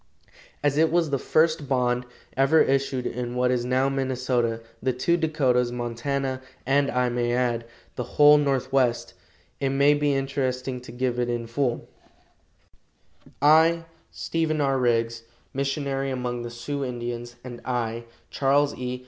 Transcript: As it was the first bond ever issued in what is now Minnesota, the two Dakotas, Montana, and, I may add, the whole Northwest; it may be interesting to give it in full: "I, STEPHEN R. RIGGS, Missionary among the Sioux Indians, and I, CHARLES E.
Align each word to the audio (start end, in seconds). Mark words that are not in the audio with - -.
As 0.63 0.79
it 0.79 0.91
was 0.91 1.11
the 1.11 1.19
first 1.19 1.69
bond 1.69 2.07
ever 2.35 2.59
issued 2.59 3.05
in 3.05 3.35
what 3.35 3.51
is 3.51 3.63
now 3.65 3.87
Minnesota, 3.87 4.59
the 4.81 4.93
two 4.93 5.15
Dakotas, 5.15 5.71
Montana, 5.71 6.41
and, 6.65 6.89
I 6.89 7.07
may 7.09 7.33
add, 7.35 7.65
the 7.95 8.03
whole 8.17 8.39
Northwest; 8.39 9.13
it 9.59 9.69
may 9.69 9.93
be 9.93 10.15
interesting 10.15 10.81
to 10.81 10.91
give 10.91 11.19
it 11.19 11.29
in 11.29 11.45
full: 11.45 11.87
"I, 13.43 13.83
STEPHEN 14.09 14.59
R. 14.59 14.79
RIGGS, 14.79 15.21
Missionary 15.53 16.09
among 16.09 16.41
the 16.41 16.49
Sioux 16.49 16.83
Indians, 16.83 17.35
and 17.43 17.61
I, 17.63 18.05
CHARLES 18.31 18.73
E. 18.77 18.99